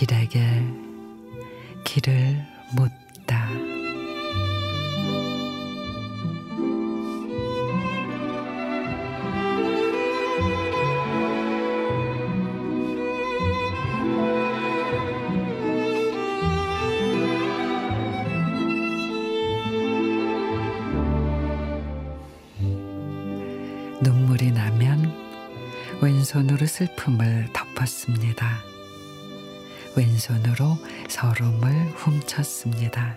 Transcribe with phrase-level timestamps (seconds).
[0.00, 0.40] 길에게
[1.84, 2.42] 길을
[2.74, 2.90] 묻
[24.02, 25.12] 눈물이 나면
[26.00, 28.62] 왼손으로 슬픔을 덮었습니다.
[29.96, 33.16] 왼손으로 서름을 훔쳤습니다.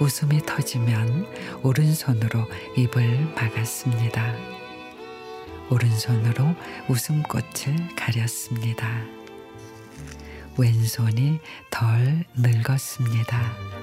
[0.00, 1.26] 웃음이 터지면
[1.62, 4.34] 오른손으로 입을 막았습니다.
[5.70, 6.54] 오른손으로
[6.88, 8.88] 웃음꽃을 가렸습니다.
[10.58, 11.40] 왼손이
[11.70, 13.77] 덜 늙었습니다.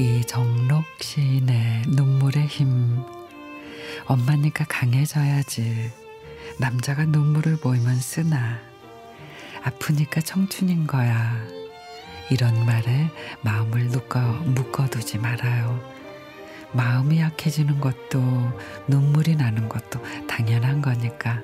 [0.00, 3.02] 이정록 시인의 눈물의 힘.
[4.06, 5.92] 엄마니까 강해져야지.
[6.58, 8.60] 남자가 눈물을 보이면 쓰나.
[9.62, 11.36] 아프니까 청춘인 거야.
[12.30, 13.10] 이런 말에
[13.42, 15.78] 마음을 묶어, 묶어두지 말아요.
[16.72, 18.22] 마음이 약해지는 것도
[18.88, 21.42] 눈물이 나는 것도 당연한 거니까.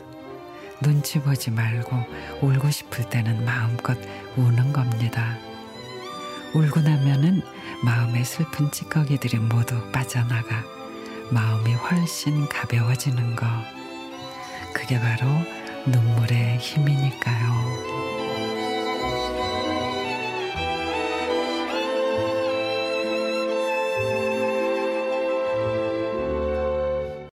[0.80, 1.94] 눈치 보지 말고
[2.40, 3.98] 울고 싶을 때는 마음껏
[4.34, 5.36] 우는 겁니다.
[6.56, 7.42] 울고 나면은
[7.84, 10.64] 마음의 슬픈 찌꺼기들이 모두 빠져나가
[11.30, 13.46] 마음이 훨씬 가벼워지는 거.
[14.72, 15.26] 그게 바로
[15.84, 18.25] 눈물의 힘이니까요.